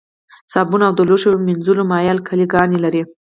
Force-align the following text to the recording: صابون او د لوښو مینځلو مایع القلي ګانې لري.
صابون 0.51 0.81
او 0.87 0.93
د 0.97 1.01
لوښو 1.09 1.31
مینځلو 1.45 1.83
مایع 1.91 2.11
القلي 2.15 2.45
ګانې 2.53 2.79
لري. 2.85 3.01